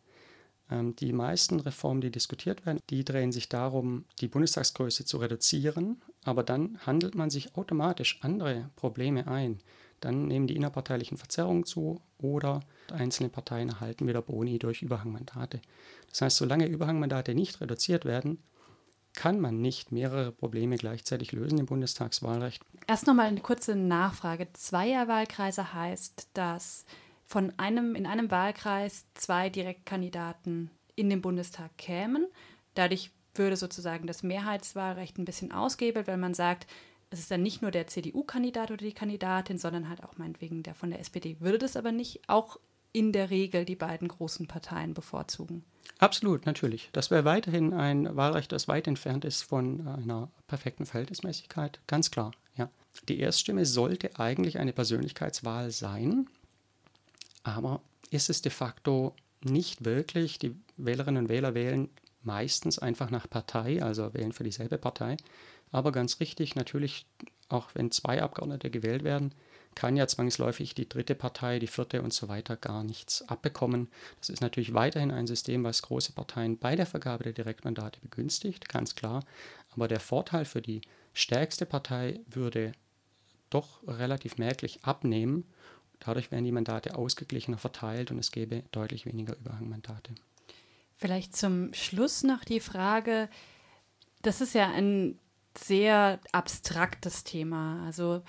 Ähm, 0.69 0.93
die 0.97 1.13
meisten 1.13 1.61
Reformen, 1.61 2.01
die 2.01 2.11
diskutiert 2.11 2.65
werden, 2.65 2.81
die 2.89 3.05
drehen 3.05 3.31
sich 3.31 3.47
darum, 3.47 4.03
die 4.19 4.27
Bundestagsgröße 4.27 5.05
zu 5.05 5.19
reduzieren, 5.19 6.01
aber 6.25 6.43
dann 6.43 6.77
handelt 6.85 7.15
man 7.15 7.29
sich 7.29 7.55
automatisch 7.55 8.19
andere 8.23 8.69
Probleme 8.75 9.25
ein. 9.29 9.59
Dann 10.01 10.27
nehmen 10.27 10.47
die 10.47 10.57
innerparteilichen 10.57 11.17
Verzerrungen 11.17 11.63
zu 11.63 12.01
oder 12.17 12.59
einzelne 12.91 13.29
Parteien 13.29 13.69
erhalten 13.69 14.05
wieder 14.05 14.21
Boni 14.21 14.59
durch 14.59 14.81
Überhangmandate. 14.81 15.61
Das 16.09 16.19
heißt, 16.19 16.35
solange 16.35 16.67
Überhangmandate 16.67 17.33
nicht 17.35 17.61
reduziert 17.61 18.03
werden, 18.03 18.39
kann 19.17 19.39
man 19.39 19.61
nicht 19.61 19.91
mehrere 19.91 20.31
Probleme 20.31 20.77
gleichzeitig 20.77 21.31
lösen 21.31 21.57
im 21.57 21.65
Bundestagswahlrecht. 21.65 22.61
Erst 22.85 23.07
nochmal 23.07 23.25
eine 23.25 23.41
kurze 23.41 23.75
Nachfrage. 23.75 24.47
Zweierwahlkreise 24.53 25.73
heißt, 25.73 26.29
dass 26.35 26.85
von 27.25 27.51
einem, 27.57 27.95
in 27.95 28.05
einem 28.05 28.29
Wahlkreis 28.29 29.07
zwei 29.15 29.49
Direktkandidaten 29.49 30.69
in 30.95 31.09
den 31.09 31.21
Bundestag 31.21 31.75
kämen. 31.79 32.27
Dadurch 32.75 33.09
würde 33.33 33.57
sozusagen 33.57 34.05
das 34.05 34.21
Mehrheitswahlrecht 34.21 35.17
ein 35.17 35.25
bisschen 35.25 35.51
ausgehebelt, 35.51 36.07
weil 36.07 36.17
man 36.17 36.35
sagt, 36.35 36.67
es 37.09 37.17
ist 37.17 37.31
dann 37.31 37.41
nicht 37.41 37.63
nur 37.63 37.71
der 37.71 37.87
CDU-Kandidat 37.87 38.69
oder 38.69 38.85
die 38.85 38.93
Kandidatin, 38.93 39.57
sondern 39.57 39.89
halt 39.89 40.03
auch 40.03 40.15
meinetwegen 40.17 40.61
der 40.61 40.75
von 40.75 40.91
der 40.91 40.99
SPD. 40.99 41.37
Würde 41.39 41.57
das 41.57 41.75
aber 41.75 41.91
nicht 41.91 42.21
auch 42.27 42.59
in 42.97 43.11
der 43.11 43.29
Regel 43.29 43.63
die 43.63 43.75
beiden 43.75 44.07
großen 44.07 44.47
Parteien 44.47 44.95
bevorzugen? 44.95 45.63
Absolut, 45.99 46.47
natürlich. 46.47 46.89
Das 46.93 47.11
wäre 47.11 47.25
weiterhin 47.25 47.73
ein 47.73 48.15
Wahlrecht, 48.15 48.51
das 48.51 48.67
weit 48.67 48.87
entfernt 48.87 49.23
ist 49.23 49.43
von 49.43 49.87
einer 49.87 50.29
perfekten 50.47 50.85
Verhältnismäßigkeit. 50.85 51.79
Ganz 51.85 52.09
klar, 52.09 52.31
ja. 52.55 52.69
Die 53.07 53.19
Erststimme 53.19 53.67
sollte 53.67 54.19
eigentlich 54.19 54.57
eine 54.57 54.73
Persönlichkeitswahl 54.73 55.69
sein, 55.69 56.27
aber 57.43 57.81
ist 58.09 58.31
es 58.31 58.41
de 58.41 58.51
facto 58.51 59.15
nicht 59.43 59.85
wirklich. 59.85 60.39
Die 60.39 60.55
Wählerinnen 60.77 61.25
und 61.25 61.29
Wähler 61.29 61.53
wählen 61.53 61.89
meistens 62.23 62.79
einfach 62.79 63.11
nach 63.11 63.29
Partei, 63.29 63.83
also 63.83 64.13
wählen 64.15 64.33
für 64.33 64.43
dieselbe 64.43 64.79
Partei. 64.79 65.17
Aber 65.71 65.91
ganz 65.91 66.19
richtig, 66.19 66.55
natürlich, 66.55 67.05
auch 67.49 67.69
wenn 67.75 67.91
zwei 67.91 68.23
Abgeordnete 68.23 68.71
gewählt 68.71 69.03
werden, 69.03 69.33
kann 69.77 69.95
ja 69.95 70.07
zwangsläufig 70.07 70.73
die 70.73 70.89
dritte 70.89 71.13
Partei, 71.13 71.59
die 71.59 71.67
vierte 71.67 72.01
und 72.01 72.11
so 72.11 72.27
weiter 72.27 72.57
gar 72.57 72.83
nichts 72.83 73.21
abbekommen. 73.29 73.89
Das 74.17 74.29
ist 74.29 74.41
natürlich 74.41 74.73
weiterhin 74.73 75.11
ein 75.11 75.27
System, 75.27 75.63
was 75.63 75.83
große 75.83 76.13
Parteien 76.13 76.57
bei 76.57 76.75
der 76.75 76.87
Vergabe 76.87 77.25
der 77.25 77.33
Direktmandate 77.33 77.99
begünstigt, 77.99 78.69
ganz 78.69 78.95
klar. 78.95 79.23
Aber 79.69 79.87
der 79.87 79.99
Vorteil 79.99 80.45
für 80.45 80.63
die 80.63 80.81
stärkste 81.13 81.67
Partei 81.67 82.21
würde 82.27 82.71
doch 83.51 83.87
relativ 83.87 84.39
merklich 84.39 84.83
abnehmen. 84.83 85.45
Dadurch 85.99 86.31
werden 86.31 86.45
die 86.45 86.51
Mandate 86.51 86.95
ausgeglichener 86.95 87.59
verteilt 87.59 88.09
und 88.09 88.17
es 88.17 88.31
gäbe 88.31 88.63
deutlich 88.71 89.05
weniger 89.05 89.37
Überhangmandate. 89.37 90.15
Vielleicht 90.95 91.35
zum 91.35 91.71
Schluss 91.75 92.23
noch 92.23 92.43
die 92.43 92.61
Frage, 92.61 93.29
das 94.23 94.41
ist 94.41 94.55
ja 94.55 94.71
ein 94.71 95.19
sehr 95.55 96.19
abstraktes 96.31 97.23
Thema. 97.23 97.85
Also 97.85 98.23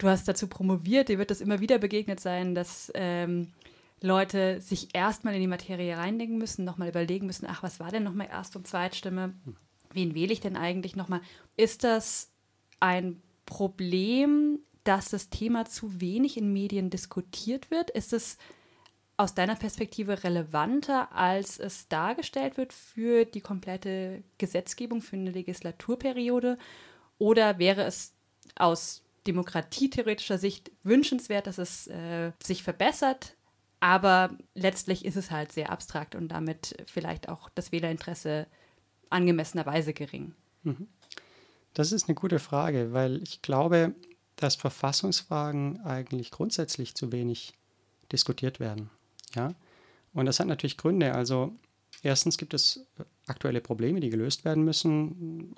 du 0.00 0.08
hast 0.08 0.26
dazu 0.26 0.48
promoviert, 0.48 1.08
dir 1.08 1.18
wird 1.18 1.30
das 1.30 1.40
immer 1.40 1.60
wieder 1.60 1.78
begegnet 1.78 2.20
sein, 2.20 2.54
dass 2.54 2.90
ähm, 2.94 3.52
Leute 4.00 4.60
sich 4.60 4.94
erstmal 4.94 5.34
in 5.34 5.40
die 5.40 5.46
Materie 5.46 5.96
reindenken 5.96 6.38
müssen, 6.38 6.64
nochmal 6.64 6.88
überlegen 6.88 7.26
müssen, 7.26 7.46
ach, 7.48 7.62
was 7.62 7.80
war 7.80 7.90
denn 7.90 8.02
nochmal 8.02 8.28
Erst- 8.30 8.56
und 8.56 8.66
Zweitstimme? 8.66 9.34
Wen 9.92 10.14
wähle 10.14 10.32
ich 10.32 10.40
denn 10.40 10.56
eigentlich 10.56 10.96
nochmal? 10.96 11.20
Ist 11.56 11.84
das 11.84 12.30
ein 12.80 13.20
Problem, 13.44 14.60
dass 14.84 15.10
das 15.10 15.28
Thema 15.28 15.66
zu 15.66 16.00
wenig 16.00 16.38
in 16.38 16.52
Medien 16.52 16.88
diskutiert 16.88 17.70
wird? 17.70 17.90
Ist 17.90 18.14
es 18.14 18.38
aus 19.18 19.34
deiner 19.34 19.56
Perspektive 19.56 20.24
relevanter, 20.24 21.12
als 21.12 21.58
es 21.58 21.88
dargestellt 21.88 22.56
wird 22.56 22.72
für 22.72 23.26
die 23.26 23.42
komplette 23.42 24.22
Gesetzgebung 24.38 25.02
für 25.02 25.16
eine 25.16 25.30
Legislaturperiode? 25.30 26.56
Oder 27.18 27.58
wäre 27.58 27.82
es 27.82 28.14
aus 28.56 29.02
demokratietheoretischer 29.26 30.38
Sicht 30.38 30.70
wünschenswert, 30.82 31.46
dass 31.46 31.58
es 31.58 31.86
äh, 31.88 32.32
sich 32.42 32.62
verbessert? 32.62 33.36
Aber 33.80 34.36
letztlich 34.54 35.04
ist 35.04 35.16
es 35.16 35.30
halt 35.30 35.52
sehr 35.52 35.70
abstrakt 35.70 36.14
und 36.14 36.28
damit 36.28 36.76
vielleicht 36.86 37.28
auch 37.28 37.48
das 37.48 37.72
Wählerinteresse 37.72 38.46
angemessenerweise 39.08 39.94
gering. 39.94 40.34
Mhm. 40.62 40.86
Das 41.74 41.92
ist 41.92 42.08
eine 42.08 42.14
gute 42.14 42.38
Frage, 42.38 42.92
weil 42.92 43.22
ich 43.22 43.42
glaube, 43.42 43.94
dass 44.36 44.56
Verfassungsfragen 44.56 45.80
eigentlich 45.84 46.30
grundsätzlich 46.30 46.94
zu 46.94 47.12
wenig 47.12 47.54
diskutiert 48.12 48.60
werden. 48.60 48.90
Ja? 49.34 49.54
Und 50.12 50.26
das 50.26 50.40
hat 50.40 50.46
natürlich 50.46 50.76
Gründe. 50.76 51.14
Also 51.14 51.52
erstens 52.02 52.38
gibt 52.38 52.54
es 52.54 52.86
aktuelle 53.26 53.60
Probleme, 53.60 54.00
die 54.00 54.10
gelöst 54.10 54.44
werden 54.44 54.64
müssen, 54.64 55.54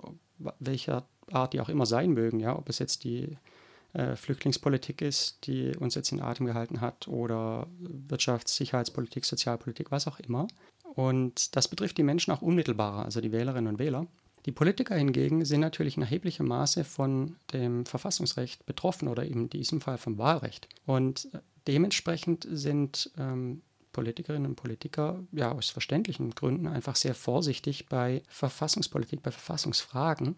welcher 0.59 1.07
Art 1.31 1.55
die 1.55 1.61
auch 1.61 1.69
immer 1.69 1.87
sein 1.87 2.11
mögen. 2.11 2.41
Ja? 2.41 2.57
Ob 2.57 2.69
es 2.69 2.79
jetzt 2.79 3.05
die 3.05 3.37
äh, 3.93 4.17
Flüchtlingspolitik 4.17 5.03
ist, 5.03 5.47
die 5.47 5.77
uns 5.77 5.95
jetzt 5.95 6.13
in 6.13 6.21
Atem 6.21 6.47
gehalten 6.47 6.81
hat, 6.81 7.09
oder 7.09 7.67
Wirtschafts-, 8.09 8.57
Sicherheitspolitik, 8.57 9.25
Sozialpolitik, 9.25 9.91
was 9.91 10.07
auch 10.07 10.21
immer. 10.21 10.49
Und 10.95 11.57
das 11.57 11.69
betrifft 11.69 11.99
die 11.99 12.03
Menschen 12.03 12.33
auch 12.33 12.43
unmittelbarer, 12.43 13.05
also 13.05 13.21
die 13.21 13.33
Wählerinnen 13.33 13.73
und 13.73 13.79
Wähler. 13.79 14.07
Die 14.45 14.53
Politiker 14.53 14.97
hingegen 14.97 15.45
sind 15.45 15.61
natürlich 15.61 15.97
in 15.97 16.03
erheblichem 16.03 16.49
Maße 16.49 16.85
von 16.85 17.37
dem 17.53 17.87
Verfassungsrecht 17.87 18.67
betroffen 18.67 19.07
oder 19.09 19.25
in 19.25 19.49
diesem 19.49 19.81
Fall 19.81 19.99
vom 19.99 20.19
Wahlrecht. 20.19 20.69
Und 20.85 21.29
Dementsprechend 21.67 22.47
sind 22.51 23.11
ähm, 23.19 23.63
Politikerinnen 23.93 24.47
und 24.47 24.57
Politiker 24.57 25.23
ja 25.33 25.53
aus 25.53 25.71
verständlichen 25.71 26.31
Gründen 26.31 26.67
einfach 26.67 26.97
sehr 26.97 27.15
vorsichtig 27.15 27.87
bei 27.89 28.23
Verfassungspolitik, 28.29 29.23
bei 29.23 29.31
Verfassungsfragen. 29.31 30.37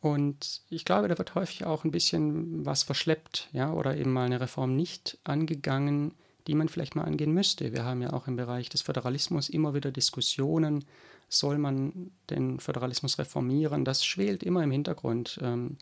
Und 0.00 0.62
ich 0.68 0.84
glaube, 0.84 1.08
da 1.08 1.18
wird 1.18 1.34
häufig 1.34 1.64
auch 1.64 1.84
ein 1.84 1.90
bisschen 1.90 2.64
was 2.64 2.82
verschleppt, 2.82 3.48
ja, 3.52 3.72
oder 3.72 3.96
eben 3.96 4.12
mal 4.12 4.26
eine 4.26 4.40
Reform 4.40 4.76
nicht 4.76 5.18
angegangen, 5.24 6.14
die 6.46 6.54
man 6.54 6.68
vielleicht 6.68 6.94
mal 6.94 7.04
angehen 7.04 7.32
müsste. 7.32 7.72
Wir 7.72 7.84
haben 7.84 8.02
ja 8.02 8.12
auch 8.12 8.28
im 8.28 8.36
Bereich 8.36 8.68
des 8.68 8.82
Föderalismus 8.82 9.48
immer 9.48 9.74
wieder 9.74 9.90
Diskussionen, 9.90 10.84
soll 11.28 11.58
man 11.58 12.12
den 12.30 12.60
Föderalismus 12.60 13.18
reformieren? 13.18 13.84
Das 13.84 14.04
schwelt 14.04 14.44
immer 14.44 14.62
im 14.62 14.70
Hintergrund, 14.70 15.40
ähm, 15.42 15.76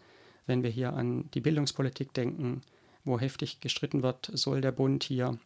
wenn 0.46 0.62
wir 0.62 0.70
hier 0.70 0.94
an 0.94 1.28
die 1.34 1.40
Bildungspolitik 1.40 2.14
denken 2.14 2.62
wo 3.04 3.20
heftig 3.20 3.60
gestritten 3.60 4.02
wird, 4.02 4.30
soll 4.32 4.60
der 4.60 4.72
Bund 4.72 5.04
hier 5.04 5.38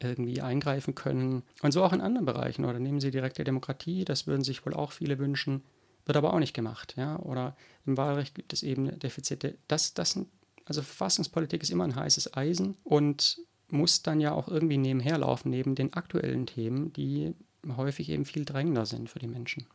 irgendwie 0.00 0.40
eingreifen 0.40 0.94
können. 0.94 1.42
Und 1.62 1.72
so 1.72 1.82
auch 1.82 1.92
in 1.92 2.00
anderen 2.00 2.26
Bereichen. 2.26 2.64
Oder 2.64 2.78
nehmen 2.78 3.00
Sie 3.00 3.10
direkte 3.10 3.44
Demokratie, 3.44 4.04
das 4.04 4.26
würden 4.26 4.44
sich 4.44 4.64
wohl 4.64 4.74
auch 4.74 4.92
viele 4.92 5.18
wünschen, 5.18 5.62
wird 6.08 6.16
aber 6.16 6.32
auch 6.32 6.38
nicht 6.38 6.54
gemacht. 6.54 6.94
Ja? 6.96 7.18
Oder 7.20 7.56
im 7.86 7.96
Wahlrecht 7.96 8.34
gibt 8.34 8.52
es 8.52 8.62
eben 8.62 8.98
Defizite. 8.98 9.56
Das, 9.68 9.94
das, 9.94 10.18
also 10.64 10.82
Verfassungspolitik 10.82 11.62
ist 11.62 11.70
immer 11.70 11.84
ein 11.84 11.94
heißes 11.94 12.34
Eisen 12.34 12.76
und 12.82 13.40
muss 13.70 14.02
dann 14.02 14.20
ja 14.20 14.32
auch 14.32 14.48
irgendwie 14.48 14.78
nebenher 14.78 15.18
laufen, 15.18 15.50
neben 15.50 15.74
den 15.74 15.92
aktuellen 15.92 16.46
Themen, 16.46 16.92
die 16.94 17.34
häufig 17.76 18.08
eben 18.08 18.24
viel 18.24 18.44
drängender 18.44 18.86
sind 18.86 19.10
für 19.10 19.18
die 19.18 19.26
Menschen. 19.26 19.66